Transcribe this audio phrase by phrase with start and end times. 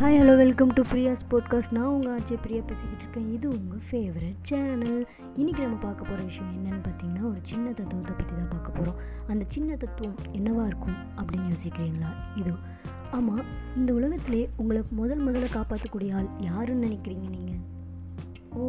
[0.00, 3.28] Hi hello welcome to Priya's podcast நான் உங்கள் ஆட்சி பிரியா பேசிக்கிட்டு இருக்கேன்.
[3.34, 4.98] இது உங்கள் ஃபேவரட் சேனல்
[5.36, 9.44] இன்றைக்கி நம்ம பார்க்க போகிற விஷயம் என்னென்னு பார்த்தீங்கன்னா ஒரு சின்ன தத்துவத்தை பற்றி தான் பார்க்க போகிறோம் அந்த
[9.48, 12.10] சின்ன தத்துவம் என்னவாக இருக்கும் அப்படின்னு யோசிக்கிறீங்களா?
[12.40, 12.52] இது
[13.10, 13.42] ஆமாம்
[13.76, 17.62] இந்த உலகத்திலே உங்களை முதல் முதல்ல காப்பாற்றக்கூடிய ஆள் யாருன்னு நினைக்கிறீங்க நீங்கள்
[18.52, 18.64] ஓ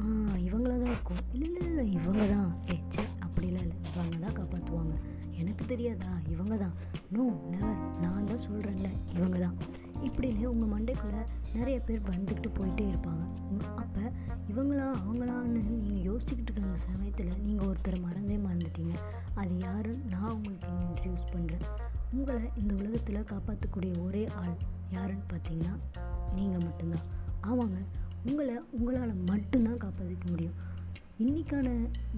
[0.00, 0.06] ஆ
[0.48, 1.22] இவங்கள தான் இருக்கும்.
[1.32, 2.50] இல்லை இல்லை இல்லை இவங்க தான்.
[2.70, 3.76] ஏ சே அப்படிலாம் இல்லை.
[3.92, 4.94] இவங்க தான் காப்பாற்றுவாங்க
[5.34, 6.10] எனக்கு தெரியாதா?
[6.34, 6.74] இவங்க தான்.
[7.10, 7.78] No never.
[8.02, 9.56] நான் தான் சொல்கிறேன்ல இவங்க தான்.
[10.06, 11.22] இப்படின்னு உங்கள் மண்டைக்குள்ளே
[11.54, 13.24] நிறைய பேர் வந்துக்கிட்டு போயிட்டே இருப்பாங்க.
[13.82, 14.02] அப்போ
[14.50, 18.94] இவங்களா அவங்களான்னு நீங்கள் யோசிச்சுக்கிட்டு இருக்க அந்த சமயத்தில் நீங்கள் ஒருத்தரை மறந்தே மறந்துட்டீங்க.
[19.34, 21.64] அது யாருன்னு நான் உங்களுக்கு இன்ட்ரடியூஸ் பண்ணுறேன்
[22.16, 24.56] உங்களை இந்த உலகத்தில் காப்பாற்றக்கூடிய ஒரே ஆள்
[24.96, 25.74] யாருன்னு பார்த்தீங்கன்னா
[26.34, 27.06] நீங்கள் மட்டும்தான்.
[27.50, 27.78] ஆமாங்க
[28.30, 30.58] உங்களை உங்களால் மட்டும்தான் காப்பாற்றிக்க முடியும்.
[31.24, 31.68] இன்றைக்கான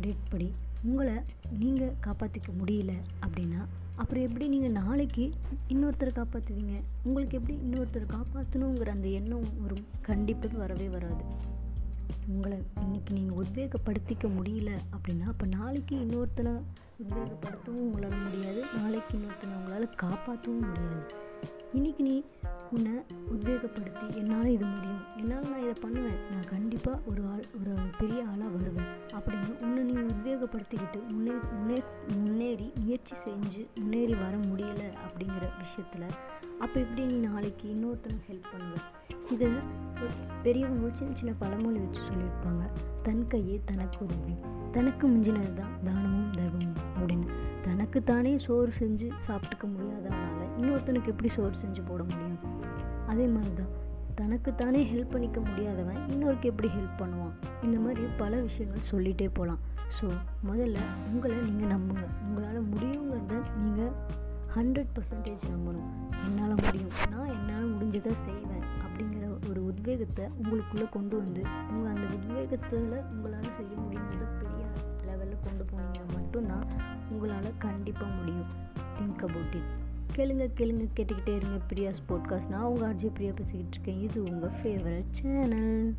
[0.00, 0.48] டேட் படி
[0.84, 1.14] உங்களை
[1.58, 2.92] நீங்கள் காப்பாற்றிக்க முடியல
[3.26, 3.60] அப்படின்னா
[3.96, 5.24] அப்புறம் எப்படி நீங்கள் நாளைக்கு
[5.68, 9.84] இன்னொருத்தரை காப்பாற்றுவீங்க உங்களுக்கு எப்படி இன்னொருத்தரை காப்பாற்றணுங்கிற அந்த எண்ணம் வரும்.
[10.00, 11.24] கண்டிப்பாக வரவே வராது.
[12.28, 16.52] உங்களை இன்றைக்கி நீங்கள் உத்வேகப்படுத்திக்க முடியல அப்படின்னா அப்போ நாளைக்கு இன்னொருத்தனை
[17.02, 18.64] உத்வேகப்படுத்தவும் உங்களால் முடியாது.
[18.76, 21.06] நாளைக்கு இன்னொருத்தனை உங்களால் காப்பாற்றவும் முடியாது.
[21.76, 22.16] இன்றைக்கி நீ
[22.70, 22.92] உன்னை
[23.34, 25.00] உத்வேகப்படுத்தி என்னால் இது முடியும்.
[25.16, 26.20] என்னால் நான் இதை பண்ணுவேன்.
[26.30, 28.90] நான் கண்டிப்பாக ஒரு ஆள் ஒரு பெரிய ஆளாக வருவேன்.
[29.16, 36.08] அப்படின்னு உன்னை நீ உத்வேகப்படுத்திக்கிட்டு முன்னே முன்னே முன்னேறி முயற்சி செஞ்சு முன்னேறி வர முடியலை அப்படிங்கிற விஷயத்தில்
[36.58, 38.86] அப்போ எப்படி நீ நாளைக்கு இன்னொருத்தனுக்கு ஹெல்ப் பண்ணுவேன்
[39.30, 39.48] இதை
[40.42, 42.64] பெரியவங்க சின்ன சின்ன பழமொழி வச்சு சொல்லியிருப்பாங்க.
[43.02, 44.34] தன் கையே தனக்கு உதவி
[44.72, 47.23] தனக்கு மிஞ்சினது தான் தானமும் தர்மமும் அப்படின்னு
[47.94, 52.40] தனக்கு தானே சோறு செஞ்சு சாப்பிட்டுக்க முடியாதனால இன்னொருத்தனுக்கு எப்படி சோறு செஞ்சு போட முடியும்?
[53.06, 53.70] அதே மாதிரி தான்
[54.14, 57.34] தனக்குத்தானே ஹெல்ப் பண்ணிக்க முடியாதவன் இன்னொருக்கு எப்படி ஹெல்ப் பண்ணுவான்?
[57.62, 59.60] இந்த மாதிரி பல விஷயங்கள் சொல்லிகிட்டே போகலாம்
[59.98, 60.08] ஸோ
[60.48, 60.80] முதல்ல
[61.12, 62.04] உங்களை நீங்கள் நம்புங்க.
[62.24, 63.92] உங்களால் முடியுங்கிறத நீங்கள்
[64.56, 65.88] ஹண்ட்ரட் பர்சன்டேஜ் நம்பணும்.
[66.26, 66.92] என்னால் முடியும்.
[67.14, 73.72] நான் என்னால் முடிஞ்சதை செய்வேன் அப்படிங்கிற ஒரு உத்வேகத்தை உங்களுக்குள்ளே கொண்டு வந்து உங்கள் அந்த உத்வேகத்தில் உங்களால் செய்ய
[73.84, 74.64] முடியுங்கிறத பெரிய
[75.08, 76.02] லெவலில் கொண்டு போனீங்க
[77.64, 78.50] கண்டிப்பாக முடியும்.
[78.98, 79.72] திங்க் அபவுட் இட்
[80.16, 81.58] கேளுங்க கேளுங்க கேட்டுக்கிட்டே இருங்க.
[81.68, 84.02] பிரியாஸ் போட்காஸ்ட் நான் உங்கள் ஆர்ஜி பிரியா பேசிக்கிட்டு இருக்கேன்.
[84.02, 85.94] இது உங்கள் ஃபேவரட் சேனல்